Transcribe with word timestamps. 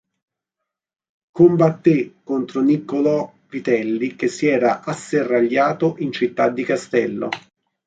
Combatté 1.31 2.15
contro 2.23 2.63
Niccolò 2.63 3.31
Vitelli 3.49 4.15
che 4.15 4.29
si 4.29 4.47
era 4.47 4.81
asserragliato 4.83 5.97
in 5.99 6.11
Città 6.11 6.49
di 6.49 6.63
Castello. 6.63 7.29